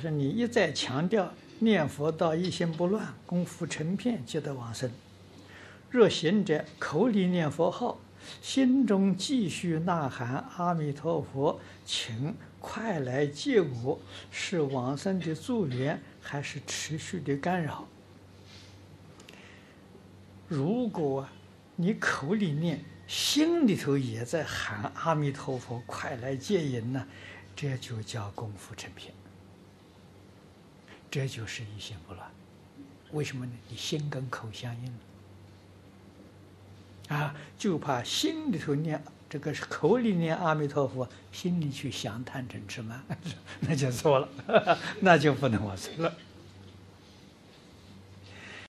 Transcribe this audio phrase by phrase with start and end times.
[0.00, 4.88] 是你一再强调念佛到一心不乱，功夫成片即得往生。
[5.90, 7.98] 若行者口里念佛号，
[8.40, 13.98] 心中继续呐喊阿弥陀佛，请快来接我，
[14.30, 17.84] 是往生的助缘，还是持续的干扰？
[20.46, 21.28] 如果
[21.74, 27.04] 你口里念，心里头也在喊阿弥陀佛，快来接引呢，
[27.56, 29.12] 这就叫功夫成片。
[31.10, 32.26] 这就是一心不乱，
[33.12, 33.52] 为什么呢？
[33.68, 34.92] 你心跟口相应
[37.16, 43.02] 啊，就怕心里头念这个是口里念阿弥陀佛，心里去想贪嗔痴慢，
[43.60, 44.28] 那就错了，
[45.00, 46.14] 那就不能往生了。